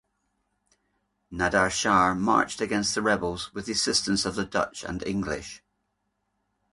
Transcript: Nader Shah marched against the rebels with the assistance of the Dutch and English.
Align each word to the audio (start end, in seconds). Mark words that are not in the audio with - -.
Nader 1.31 1.69
Shah 1.69 2.15
marched 2.15 2.59
against 2.59 2.95
the 2.95 3.03
rebels 3.03 3.53
with 3.53 3.67
the 3.67 3.73
assistance 3.73 4.25
of 4.25 4.33
the 4.33 4.45
Dutch 4.45 4.83
and 4.83 5.03
English. 5.05 5.61